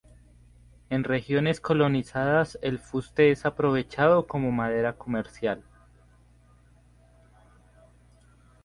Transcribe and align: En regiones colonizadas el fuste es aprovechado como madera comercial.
En 0.89 1.03
regiones 1.03 1.61
colonizadas 1.61 2.57
el 2.63 2.79
fuste 2.79 3.29
es 3.29 3.45
aprovechado 3.45 4.25
como 4.25 4.51
madera 4.51 4.93
comercial. 4.93 5.63